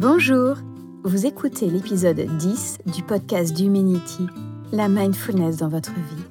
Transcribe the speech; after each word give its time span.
Bonjour, 0.00 0.56
vous 1.04 1.26
écoutez 1.26 1.68
l'épisode 1.68 2.20
10 2.38 2.78
du 2.86 3.02
podcast 3.02 3.52
d'Humanity, 3.52 4.28
la 4.72 4.88
mindfulness 4.88 5.58
dans 5.58 5.68
votre 5.68 5.92
vie. 5.92 6.24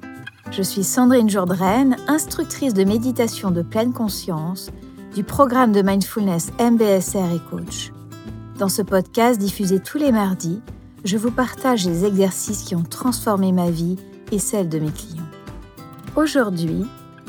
Je 0.50 0.60
suis 0.60 0.82
Sandrine 0.82 1.30
Jourdraine, 1.30 1.96
instructrice 2.08 2.74
de 2.74 2.82
méditation 2.82 3.52
de 3.52 3.62
pleine 3.62 3.92
conscience 3.92 4.72
du 5.14 5.22
programme 5.22 5.70
de 5.70 5.82
mindfulness 5.82 6.50
MBSR 6.58 7.32
et 7.32 7.48
coach. 7.48 7.92
Dans 8.58 8.68
ce 8.68 8.82
podcast 8.82 9.38
diffusé 9.38 9.78
tous 9.78 9.98
les 9.98 10.10
mardis, 10.10 10.60
je 11.04 11.16
vous 11.16 11.30
partage 11.30 11.86
les 11.86 12.04
exercices 12.04 12.64
qui 12.64 12.74
ont 12.74 12.82
transformé 12.82 13.52
ma 13.52 13.70
vie 13.70 13.98
et 14.32 14.40
celle 14.40 14.68
de 14.68 14.80
mes 14.80 14.90
clients. 14.90 15.30
Aujourd'hui, 16.16 16.86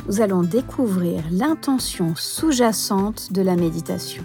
nous 0.08 0.22
allons 0.22 0.42
découvrir 0.42 1.22
l'intention 1.30 2.16
sous-jacente 2.16 3.32
de 3.32 3.44
la 3.44 3.56
méditation 3.56 4.24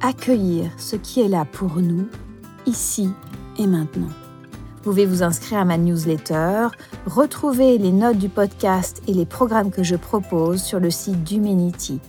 accueillir 0.00 0.70
ce 0.76 0.96
qui 0.96 1.20
est 1.20 1.28
là 1.28 1.44
pour 1.44 1.76
nous, 1.76 2.06
ici 2.66 3.10
et 3.58 3.66
maintenant. 3.66 4.08
Vous 4.76 4.92
pouvez 4.92 5.06
vous 5.06 5.22
inscrire 5.22 5.58
à 5.58 5.64
ma 5.64 5.78
newsletter, 5.78 6.68
retrouver 7.06 7.78
les 7.78 7.92
notes 7.92 8.18
du 8.18 8.28
podcast 8.28 9.02
et 9.08 9.14
les 9.14 9.26
programmes 9.26 9.70
que 9.70 9.82
je 9.82 9.96
propose 9.96 10.62
sur 10.62 10.78
le 10.78 10.90
site 10.90 11.24
d'Humanity, 11.24 12.00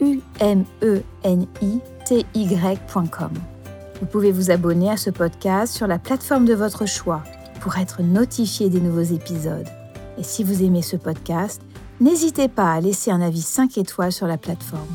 u 0.00 0.20
m 0.40 0.64
e 0.82 1.02
n 1.24 1.46
i 1.62 1.78
t 2.04 2.26
y.com. 2.34 3.30
Vous 4.00 4.06
pouvez 4.06 4.30
vous 4.30 4.50
abonner 4.50 4.90
à 4.90 4.96
ce 4.96 5.10
podcast 5.10 5.74
sur 5.74 5.86
la 5.86 5.98
plateforme 5.98 6.44
de 6.44 6.54
votre 6.54 6.86
choix 6.86 7.22
pour 7.60 7.78
être 7.78 8.02
notifié 8.02 8.68
des 8.68 8.80
nouveaux 8.80 9.00
épisodes. 9.00 9.66
Et 10.18 10.22
si 10.22 10.44
vous 10.44 10.62
aimez 10.62 10.82
ce 10.82 10.96
podcast, 10.96 11.62
n'hésitez 12.00 12.48
pas 12.48 12.72
à 12.72 12.80
laisser 12.80 13.10
un 13.10 13.20
avis 13.20 13.42
5 13.42 13.78
étoiles 13.78 14.12
sur 14.12 14.26
la 14.26 14.36
plateforme. 14.36 14.86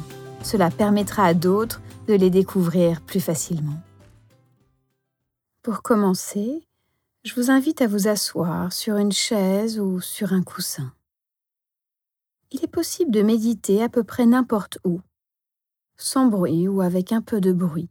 Cela 0.44 0.70
permettra 0.70 1.26
à 1.26 1.34
d'autres 1.34 1.82
de 2.08 2.14
les 2.14 2.30
découvrir 2.30 3.02
plus 3.02 3.22
facilement. 3.22 3.82
Pour 5.62 5.82
commencer, 5.82 6.68
je 7.24 7.34
vous 7.36 7.50
invite 7.50 7.82
à 7.82 7.88
vous 7.88 8.08
asseoir 8.08 8.74
sur 8.74 8.98
une 8.98 9.14
chaise 9.14 9.80
ou 9.80 10.02
sur 10.02 10.34
un 10.34 10.44
coussin. 10.44 10.94
Il 12.52 12.64
est 12.64 12.68
possible 12.68 13.12
de 13.12 13.22
méditer 13.22 13.82
à 13.82 13.90
peu 13.90 14.04
près 14.04 14.26
n'importe 14.26 14.78
où, 14.84 15.02
sans 15.96 16.28
bruit 16.28 16.68
ou 16.68 16.82
avec 16.82 17.14
un 17.14 17.22
peu 17.22 17.40
de 17.40 17.54
bruit, 17.54 17.90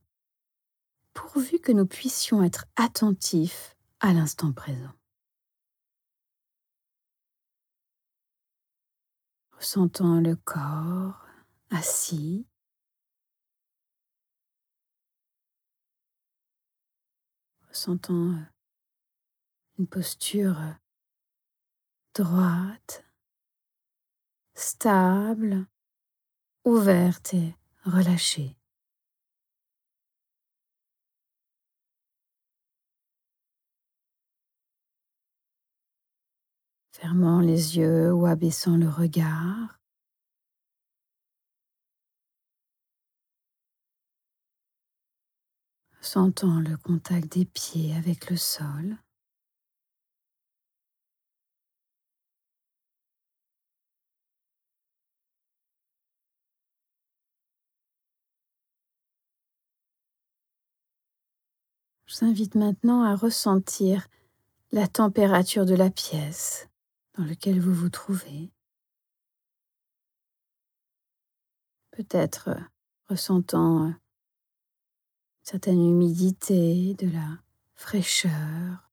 pourvu 1.15 1.59
que 1.59 1.73
nous 1.73 1.87
puissions 1.87 2.43
être 2.43 2.67
attentifs 2.77 3.77
à 4.01 4.13
l'instant 4.13 4.53
présent. 4.53 4.93
Ressentant 9.57 10.21
le 10.21 10.37
corps 10.37 11.27
assis, 11.71 12.47
ressentant 17.73 18.33
euh, 18.33 18.45
une 19.79 19.87
posture 19.87 20.61
euh, 20.61 20.73
droite, 22.15 23.03
stable, 24.55 25.67
ouverte 26.67 27.33
et 27.33 27.55
relâchée. 27.87 28.59
Fermant 36.93 37.41
les 37.41 37.79
yeux 37.79 38.13
ou 38.13 38.27
abaissant 38.27 38.77
le 38.77 38.89
regard, 38.91 39.82
sentant 46.03 46.61
le 46.61 46.77
contact 46.77 47.33
des 47.33 47.45
pieds 47.45 47.95
avec 47.95 48.29
le 48.29 48.37
sol. 48.37 48.97
Je 62.07 62.19
vous 62.19 62.27
invite 62.27 62.57
maintenant 62.57 63.05
à 63.05 63.17
ressentir 63.17 64.09
la 64.71 64.87
température 64.87 65.65
de 65.65 65.75
la 65.75 65.89
pièce 65.89 66.69
dans 67.17 67.25
laquelle 67.25 67.61
vous 67.61 67.73
vous 67.73 67.89
trouvez. 67.89 68.51
Peut-être 71.93 72.51
ressentant 73.09 73.95
certaine 75.43 75.85
humidité, 75.85 76.95
de 76.95 77.09
la 77.11 77.39
fraîcheur, 77.75 78.91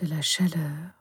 de 0.00 0.06
la 0.06 0.22
chaleur. 0.22 1.00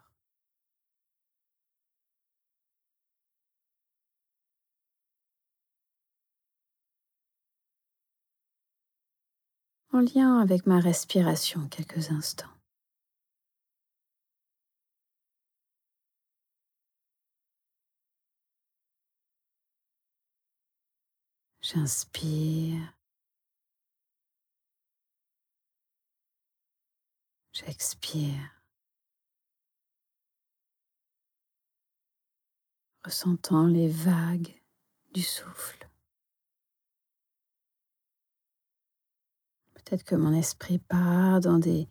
en 9.92 10.02
lien 10.02 10.40
avec 10.40 10.66
ma 10.68 10.80
respiration 10.80 11.68
quelques 11.68 12.12
instants. 12.12 12.46
J'inspire. 21.62 22.99
J'expire, 27.66 28.64
ressentant 33.04 33.68
les 33.68 33.90
vagues 33.90 34.64
du 35.14 35.22
souffle. 35.22 35.90
Peut-être 39.74 40.04
que 40.04 40.16
mon 40.16 40.34
esprit 40.34 40.80
part 40.80 41.42
dans 41.42 41.60
des 41.60 41.90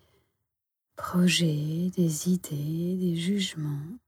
projets, 0.97 1.91
des 1.91 2.31
idées, 2.31 2.97
des 2.97 3.17
jugements. 3.17 3.99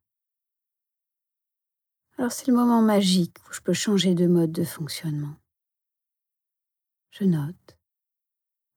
Alors 2.16 2.32
c'est 2.32 2.46
le 2.46 2.54
moment 2.54 2.80
magique 2.80 3.36
où 3.48 3.52
je 3.52 3.60
peux 3.60 3.74
changer 3.74 4.14
de 4.14 4.26
mode 4.26 4.52
de 4.52 4.64
fonctionnement. 4.64 5.36
Je 7.10 7.24
note 7.24 7.76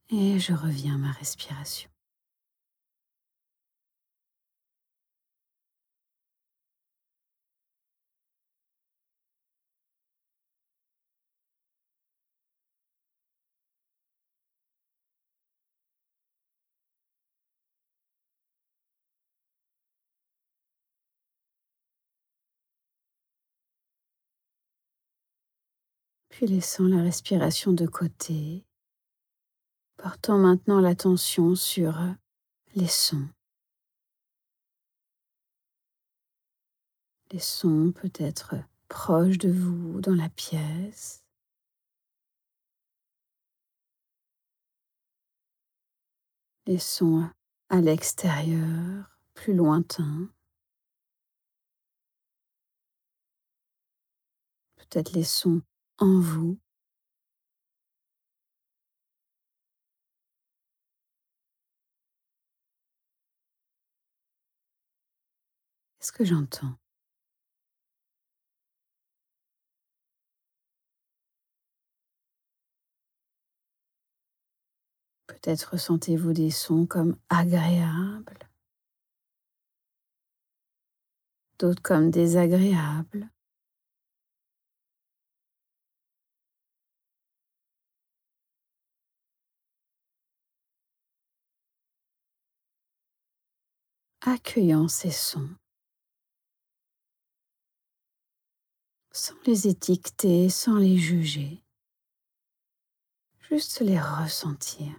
et 0.09 0.37
je 0.37 0.51
reviens 0.51 0.95
à 0.95 0.97
ma 0.97 1.11
respiration. 1.13 1.92
Puis 26.33 26.47
laissant 26.47 26.85
la 26.85 27.03
respiration 27.03 27.73
de 27.73 27.85
côté, 27.85 28.65
portant 29.97 30.39
maintenant 30.39 30.79
l'attention 30.79 31.53
sur 31.53 31.95
les 32.73 32.87
sons. 32.87 33.29
Les 37.31 37.37
sons 37.37 37.91
peut-être 37.91 38.55
proches 38.87 39.37
de 39.37 39.51
vous 39.51 40.01
dans 40.01 40.15
la 40.15 40.27
pièce. 40.29 41.23
Les 46.65 46.79
sons 46.79 47.29
à 47.69 47.79
l'extérieur, 47.79 49.19
plus 49.35 49.53
lointains. 49.53 50.29
Peut-être 54.77 55.11
les 55.11 55.23
sons 55.23 55.61
en 56.03 56.19
vous. 56.19 56.59
Qu'est-ce 65.99 66.11
que 66.11 66.25
j'entends? 66.25 66.75
Peut-être 75.27 75.71
ressentez-vous 75.71 76.33
des 76.33 76.51
sons 76.51 76.85
comme 76.85 77.17
agréables, 77.29 78.49
d'autres 81.59 81.81
comme 81.81 82.11
désagréables. 82.11 83.32
Accueillant 94.25 94.87
ces 94.87 95.11
sons, 95.11 95.49
sans 99.11 99.35
les 99.45 99.67
étiqueter, 99.67 100.49
sans 100.49 100.77
les 100.77 100.97
juger, 100.97 101.63
juste 103.49 103.81
les 103.81 103.99
ressentir. 103.99 104.93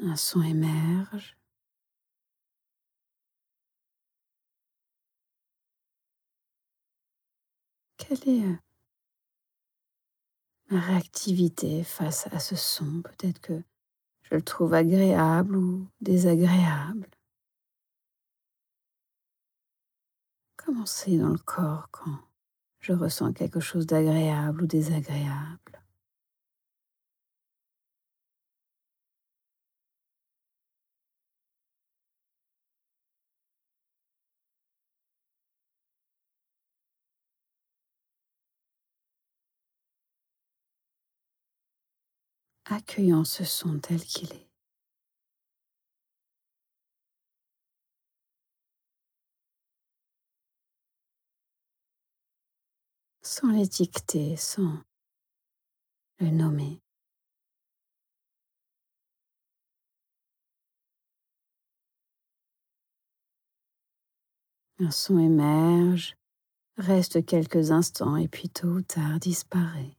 Un 0.00 0.16
son 0.16 0.42
émerge. 0.42 1.38
Quelle 7.96 8.28
est 8.28 8.44
euh, 8.44 8.56
réactivité 10.76 11.84
face 11.84 12.28
à 12.32 12.38
ce 12.38 12.56
son 12.56 13.02
Peut-être 13.02 13.40
que 13.40 13.62
je 14.22 14.34
le 14.34 14.42
trouve 14.42 14.74
agréable 14.74 15.56
ou 15.56 15.86
désagréable. 16.00 17.08
Comment 20.56 20.86
c'est 20.86 21.18
dans 21.18 21.28
le 21.30 21.38
corps 21.38 21.88
quand 21.90 22.18
je 22.80 22.92
ressens 22.92 23.32
quelque 23.34 23.60
chose 23.60 23.86
d'agréable 23.86 24.64
ou 24.64 24.66
désagréable? 24.66 25.73
Accueillant 42.66 43.24
ce 43.24 43.44
son 43.44 43.78
tel 43.78 44.00
qu'il 44.00 44.32
est. 44.32 44.48
Sans 53.22 53.50
l'étiqueter, 53.50 54.36
sans 54.36 54.78
le 56.18 56.30
nommer. 56.30 56.80
Un 64.80 64.90
son 64.90 65.18
émerge, 65.18 66.16
reste 66.76 67.24
quelques 67.24 67.70
instants 67.70 68.16
et 68.16 68.28
puis 68.28 68.48
tôt 68.48 68.68
ou 68.68 68.82
tard 68.82 69.20
disparaît. 69.20 69.96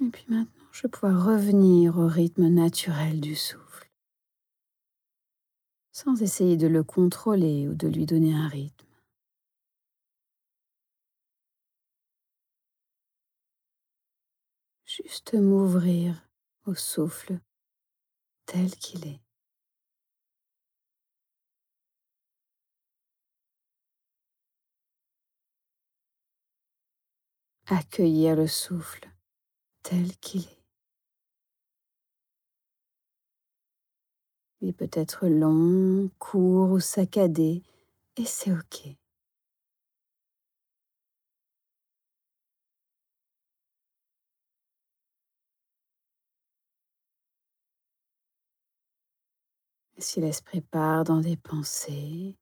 Et 0.00 0.10
puis 0.10 0.24
maintenant, 0.28 0.66
je 0.72 0.82
vais 0.82 0.88
pouvoir 0.88 1.24
revenir 1.24 1.98
au 1.98 2.08
rythme 2.08 2.48
naturel 2.48 3.20
du 3.20 3.36
souffle, 3.36 3.88
sans 5.92 6.20
essayer 6.20 6.56
de 6.56 6.66
le 6.66 6.82
contrôler 6.82 7.68
ou 7.68 7.74
de 7.74 7.86
lui 7.86 8.04
donner 8.04 8.34
un 8.34 8.48
rythme. 8.48 8.86
Juste 14.84 15.34
m'ouvrir 15.34 16.28
au 16.66 16.74
souffle 16.74 17.38
tel 18.46 18.70
qu'il 18.76 19.06
est. 19.06 19.20
Accueillir 27.66 28.36
le 28.36 28.46
souffle 28.46 29.13
tel 29.84 30.16
qu'il 30.16 30.40
est. 30.40 30.58
Il 34.60 34.74
peut 34.74 34.90
être 34.92 35.28
long, 35.28 36.10
court 36.18 36.72
ou 36.72 36.80
saccadé, 36.80 37.62
et 38.16 38.24
c'est 38.24 38.50
OK. 38.50 38.96
si 50.04 50.20
l'esprit 50.20 50.60
part 50.60 51.04
dans 51.04 51.20
des 51.20 51.36
pensées, 51.36 52.36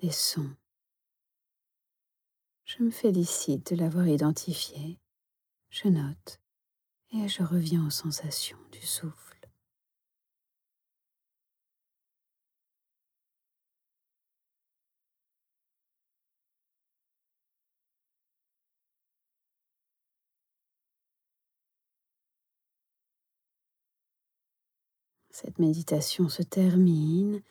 des 0.00 0.10
sons, 0.10 0.54
je 2.64 2.82
me 2.82 2.90
félicite 2.90 3.72
de 3.72 3.76
l'avoir 3.80 4.06
identifié 4.06 4.98
je 5.70 5.88
note 5.88 6.40
et 7.12 7.28
je 7.28 7.42
reviens 7.42 7.86
aux 7.86 7.90
sensations 7.90 8.58
du 8.72 8.84
souffle. 8.84 9.28
Cette 25.40 25.60
méditation 25.60 26.28
se 26.28 26.42
termine. 26.42 27.42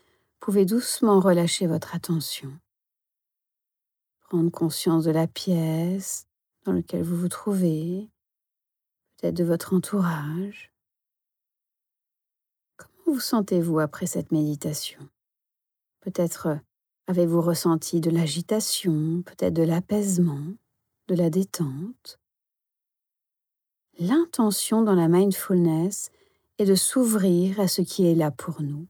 Pouvez 0.41 0.65
doucement 0.65 1.21
relâcher 1.21 1.67
votre 1.67 1.95
attention. 1.95 2.59
Prendre 4.19 4.51
conscience 4.51 5.05
de 5.05 5.11
la 5.11 5.25
pièce, 5.25 6.26
dans 6.67 6.73
lequel 6.73 7.01
vous 7.01 7.15
vous 7.15 7.29
trouvez, 7.29 8.09
peut-être 9.15 9.35
de 9.35 9.45
votre 9.45 9.73
entourage. 9.73 10.73
Comment 12.75 13.15
vous 13.15 13.21
sentez-vous 13.21 13.79
après 13.79 14.05
cette 14.05 14.33
méditation? 14.33 15.07
Peut-être 16.01 16.47
euh, 16.47 16.55
avez-vous 17.07 17.41
ressenti 17.41 18.01
de 18.01 18.09
l'agitation, 18.09 19.23
peut-être 19.23 19.53
de 19.53 19.63
l'apaisement, 19.63 20.55
de 21.07 21.15
la 21.15 21.29
détente? 21.29 22.19
L'intention 23.97 24.81
dans 24.81 24.95
la 24.95 25.07
mindfulness 25.07 26.11
est 26.57 26.65
de 26.65 26.75
s'ouvrir 26.75 27.61
à 27.61 27.69
ce 27.69 27.81
qui 27.81 28.05
est 28.05 28.15
là 28.15 28.29
pour 28.29 28.61
nous. 28.61 28.87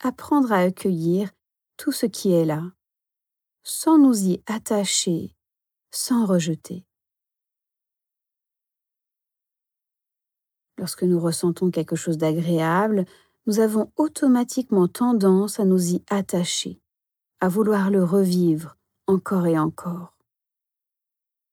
Apprendre 0.00 0.52
à 0.52 0.58
accueillir 0.58 1.30
tout 1.78 1.92
ce 1.92 2.04
qui 2.04 2.32
est 2.32 2.44
là, 2.44 2.70
sans 3.62 3.96
nous 3.98 4.28
y 4.28 4.42
attacher 4.46 5.34
sans 5.92 6.26
rejeter. 6.26 6.84
Lorsque 10.78 11.04
nous 11.04 11.20
ressentons 11.20 11.70
quelque 11.70 11.96
chose 11.96 12.18
d'agréable, 12.18 13.04
nous 13.46 13.60
avons 13.60 13.92
automatiquement 13.96 14.88
tendance 14.88 15.60
à 15.60 15.64
nous 15.64 15.94
y 15.94 16.02
attacher, 16.08 16.80
à 17.40 17.48
vouloir 17.48 17.90
le 17.90 18.02
revivre 18.02 18.76
encore 19.06 19.46
et 19.46 19.58
encore. 19.58 20.16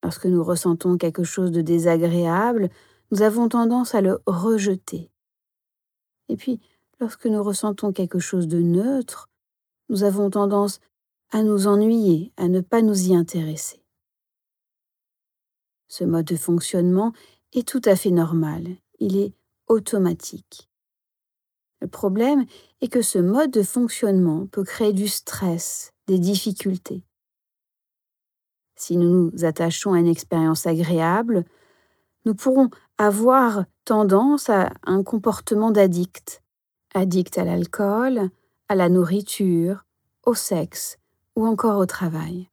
Lorsque 0.03 0.25
nous 0.25 0.43
ressentons 0.43 0.97
quelque 0.97 1.23
chose 1.23 1.51
de 1.51 1.61
désagréable, 1.61 2.69
nous 3.11 3.21
avons 3.21 3.49
tendance 3.49 3.95
à 3.95 4.01
le 4.01 4.21
rejeter. 4.25 5.11
Et 6.29 6.37
puis, 6.37 6.61
lorsque 6.99 7.25
nous 7.25 7.43
ressentons 7.43 7.91
quelque 7.91 8.19
chose 8.19 8.47
de 8.47 8.59
neutre, 8.59 9.29
nous 9.89 10.03
avons 10.03 10.29
tendance 10.29 10.79
à 11.31 11.43
nous 11.43 11.67
ennuyer, 11.67 12.31
à 12.37 12.47
ne 12.47 12.61
pas 12.61 12.81
nous 12.81 13.09
y 13.09 13.15
intéresser. 13.15 13.83
Ce 15.89 16.03
mode 16.03 16.25
de 16.25 16.35
fonctionnement 16.35 17.13
est 17.53 17.67
tout 17.67 17.81
à 17.83 17.95
fait 17.95 18.11
normal, 18.11 18.63
il 18.99 19.17
est 19.17 19.33
automatique. 19.67 20.69
Le 21.81 21.87
problème 21.87 22.45
est 22.81 22.89
que 22.89 23.01
ce 23.01 23.17
mode 23.17 23.51
de 23.51 23.63
fonctionnement 23.63 24.45
peut 24.47 24.63
créer 24.63 24.93
du 24.93 25.07
stress, 25.07 25.91
des 26.07 26.19
difficultés. 26.19 27.03
Si 28.75 28.97
nous 28.97 29.31
nous 29.31 29.45
attachons 29.45 29.93
à 29.93 29.99
une 29.99 30.07
expérience 30.07 30.67
agréable, 30.67 31.43
nous 32.25 32.35
pourrons 32.35 32.69
avoir 32.97 33.65
tendance 33.83 34.49
à 34.49 34.71
un 34.83 35.03
comportement 35.03 35.71
d'addict, 35.71 36.43
addict 36.93 37.37
à 37.37 37.45
l'alcool, 37.45 38.29
à 38.67 38.75
la 38.75 38.89
nourriture, 38.89 39.85
au 40.23 40.35
sexe 40.35 40.97
ou 41.35 41.47
encore 41.47 41.79
au 41.79 41.85
travail 41.85 42.49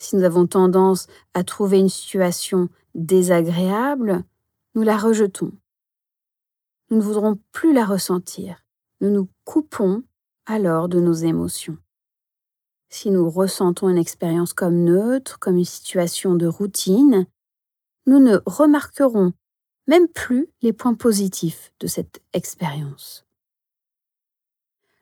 si 0.00 0.16
nous 0.16 0.24
avons 0.24 0.46
tendance 0.46 1.06
à 1.34 1.44
trouver 1.44 1.78
une 1.78 1.88
situation 1.88 2.68
désagréable, 2.94 4.24
nous 4.74 4.82
la 4.82 4.96
rejetons. 4.96 5.52
nous 6.90 6.96
ne 6.96 7.02
voudrons 7.02 7.38
plus 7.52 7.72
la 7.72 7.84
ressentir. 7.84 8.64
Nous 9.00 9.10
nous 9.10 9.28
coupons 9.44 10.02
alors 10.46 10.88
de 10.88 10.98
nos 10.98 11.12
émotions. 11.12 11.78
Si 12.88 13.10
nous 13.10 13.30
ressentons 13.30 13.88
une 13.88 13.98
expérience 13.98 14.52
comme 14.52 14.82
neutre, 14.82 15.38
comme 15.38 15.56
une 15.56 15.64
situation 15.64 16.34
de 16.34 16.48
routine, 16.48 17.26
nous 18.06 18.18
ne 18.18 18.38
remarquerons 18.46 19.32
même 19.86 20.08
plus 20.08 20.48
les 20.62 20.72
points 20.72 20.94
positifs 20.94 21.72
de 21.78 21.86
cette 21.86 22.20
expérience. 22.32 23.24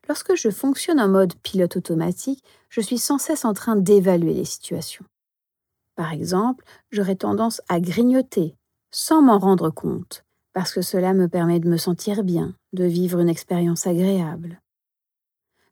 Lorsque 0.09 0.35
je 0.35 0.49
fonctionne 0.49 1.01
en 1.01 1.09
mode 1.09 1.35
pilote 1.43 1.77
automatique, 1.77 2.43
je 2.71 2.81
suis 2.81 2.97
sans 2.97 3.19
cesse 3.19 3.45
en 3.45 3.53
train 3.53 3.77
d'évaluer 3.77 4.33
les 4.33 4.47
situations. 4.47 5.05
Par 5.97 6.13
exemple, 6.13 6.65
j'aurais 6.91 7.17
tendance 7.17 7.61
à 7.69 7.79
grignoter 7.79 8.55
sans 8.91 9.21
m'en 9.21 9.39
rendre 9.39 9.69
compte, 9.69 10.25
parce 10.55 10.73
que 10.73 10.81
cela 10.81 11.13
me 11.13 11.29
permet 11.29 11.61
de 11.61 11.69
me 11.69 11.77
sentir 11.77 12.25
bien, 12.25 12.55
de 12.73 12.85
vivre 12.85 13.21
une 13.21 13.29
expérience 13.29 13.87
agréable. 13.87 14.63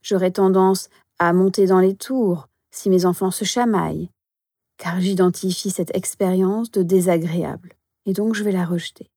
J'aurais 0.02 0.33
tendance 0.33 0.90
à 1.19 1.33
monter 1.33 1.66
dans 1.66 1.81
les 1.81 1.97
tours 1.97 2.49
si 2.71 2.90
mes 2.90 3.07
enfants 3.07 3.31
se 3.31 3.47
chamaillent, 3.47 4.11
car 4.76 5.00
j'identifie 5.00 5.71
cette 5.71 5.97
expérience 5.97 6.71
de 6.71 6.83
désagréable, 6.83 7.73
et 8.05 8.12
donc 8.12 8.35
je 8.35 8.45
vais 8.45 8.52
la 8.52 8.66
rejeter. 8.66 9.11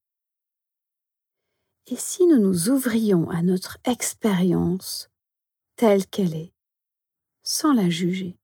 Et 1.88 1.96
si 1.96 2.28
nous 2.28 2.38
nous 2.38 2.70
ouvrions 2.70 3.30
à 3.30 3.42
notre 3.42 3.78
expérience 3.86 5.10
telle 5.76 6.06
qu'elle 6.06 6.36
est, 6.36 6.54
sans 7.44 7.74
la 7.74 7.90
juger? 7.90 8.38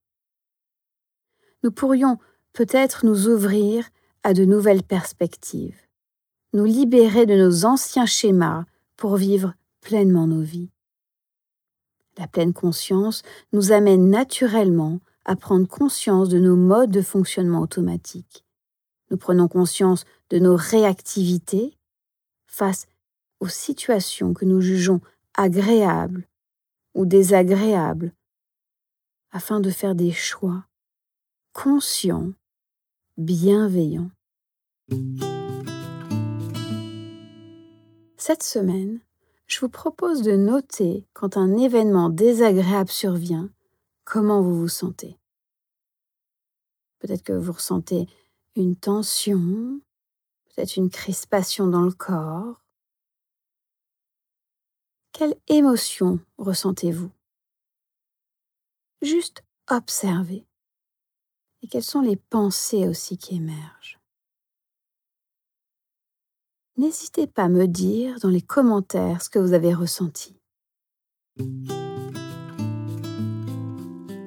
Nous 1.62 1.70
pourrions 1.70 2.18
peut-être 2.52 3.04
nous 3.04 3.28
ouvrir 3.28 3.88
à 4.22 4.34
de 4.34 4.44
nouvelles 4.44 4.82
perspectives, 4.82 5.80
nous 6.52 6.64
libérer 6.64 7.26
de 7.26 7.34
nos 7.34 7.64
anciens 7.64 8.06
schémas 8.06 8.64
pour 8.96 9.16
vivre 9.16 9.54
pleinement 9.80 10.26
nos 10.26 10.42
vies. 10.42 10.70
La 12.18 12.26
pleine 12.26 12.54
conscience 12.54 13.22
nous 13.52 13.72
amène 13.72 14.08
naturellement 14.10 15.00
à 15.26 15.36
prendre 15.36 15.68
conscience 15.68 16.28
de 16.28 16.38
nos 16.38 16.56
modes 16.56 16.90
de 16.90 17.02
fonctionnement 17.02 17.60
automatique. 17.60 18.44
Nous 19.10 19.16
prenons 19.16 19.48
conscience 19.48 20.04
de 20.30 20.38
nos 20.38 20.56
réactivités 20.56 21.76
face 22.46 22.86
aux 23.40 23.48
situations 23.48 24.34
que 24.34 24.44
nous 24.44 24.60
jugeons 24.60 25.00
agréables 25.34 26.26
ou 26.94 27.04
désagréables, 27.06 28.12
afin 29.30 29.60
de 29.60 29.70
faire 29.70 29.94
des 29.94 30.12
choix 30.12 30.66
conscients, 31.52 32.32
bienveillants. 33.16 34.10
Cette 38.16 38.42
semaine, 38.42 39.00
je 39.46 39.60
vous 39.60 39.68
propose 39.68 40.22
de 40.22 40.32
noter 40.32 41.06
quand 41.12 41.36
un 41.36 41.56
événement 41.56 42.10
désagréable 42.10 42.90
survient, 42.90 43.48
comment 44.04 44.42
vous 44.42 44.58
vous 44.58 44.68
sentez. 44.68 45.18
Peut-être 46.98 47.22
que 47.22 47.32
vous 47.32 47.52
ressentez 47.52 48.06
une 48.56 48.74
tension, 48.74 49.80
peut-être 50.46 50.76
une 50.76 50.90
crispation 50.90 51.66
dans 51.66 51.82
le 51.82 51.92
corps. 51.92 52.60
Quelle 55.18 55.36
émotion 55.48 56.20
ressentez-vous? 56.36 57.08
Juste 59.00 59.42
observez. 59.66 60.44
Et 61.62 61.68
quelles 61.68 61.82
sont 61.82 62.02
les 62.02 62.16
pensées 62.16 62.86
aussi 62.86 63.16
qui 63.16 63.36
émergent? 63.36 63.98
N'hésitez 66.76 67.26
pas 67.26 67.44
à 67.44 67.48
me 67.48 67.66
dire 67.66 68.20
dans 68.20 68.28
les 68.28 68.42
commentaires 68.42 69.22
ce 69.22 69.30
que 69.30 69.38
vous 69.38 69.54
avez 69.54 69.72
ressenti. 69.72 70.36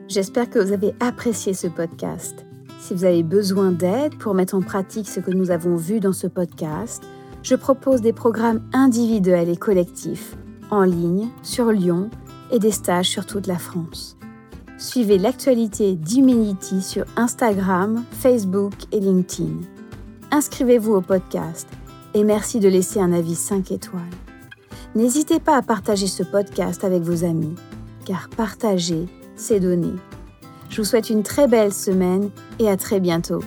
J'espère 0.07 0.49
que 0.49 0.57
vous 0.57 0.71
avez 0.71 0.95
apprécié 0.99 1.53
ce 1.53 1.67
podcast. 1.67 2.47
Si 2.79 2.95
vous 2.95 3.03
avez 3.03 3.21
besoin 3.21 3.71
d'aide 3.71 4.17
pour 4.17 4.33
mettre 4.33 4.55
en 4.55 4.61
pratique 4.61 5.07
ce 5.07 5.19
que 5.19 5.29
nous 5.29 5.51
avons 5.51 5.75
vu 5.75 5.99
dans 5.99 6.13
ce 6.13 6.25
podcast, 6.25 7.03
je 7.43 7.53
propose 7.53 8.01
des 8.01 8.11
programmes 8.11 8.67
individuels 8.73 9.49
et 9.49 9.55
collectifs 9.55 10.35
en 10.71 10.83
ligne 10.83 11.29
sur 11.43 11.71
Lyon 11.71 12.09
et 12.51 12.59
des 12.59 12.71
stages 12.71 13.09
sur 13.09 13.25
toute 13.25 13.47
la 13.47 13.57
France. 13.57 14.17
Suivez 14.77 15.17
l'actualité 15.17 15.95
d'Humanity 15.95 16.81
sur 16.81 17.05
Instagram, 17.17 18.03
Facebook 18.11 18.73
et 18.91 18.99
LinkedIn. 18.99 19.57
Inscrivez-vous 20.31 20.93
au 20.93 21.01
podcast 21.01 21.67
et 22.13 22.23
merci 22.23 22.59
de 22.59 22.69
laisser 22.69 22.99
un 22.99 23.11
avis 23.11 23.35
5 23.35 23.71
étoiles. 23.71 24.01
N'hésitez 24.95 25.39
pas 25.39 25.57
à 25.57 25.61
partager 25.61 26.07
ce 26.07 26.23
podcast 26.23 26.83
avec 26.83 27.03
vos 27.03 27.23
amis, 27.23 27.55
car 28.05 28.29
partager, 28.29 29.07
c'est 29.35 29.59
donner. 29.59 29.93
Je 30.69 30.77
vous 30.77 30.87
souhaite 30.87 31.09
une 31.09 31.23
très 31.23 31.47
belle 31.47 31.73
semaine 31.73 32.29
et 32.59 32.69
à 32.69 32.77
très 32.77 32.99
bientôt. 32.99 33.41